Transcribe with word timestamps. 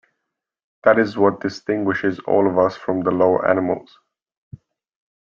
That 0.83 0.97
is 0.97 1.15
what 1.15 1.41
distinguishes 1.41 2.17
all 2.21 2.49
of 2.49 2.57
us 2.57 2.75
from 2.75 3.03
the 3.03 3.11
lower 3.11 3.47
animals. 3.47 3.99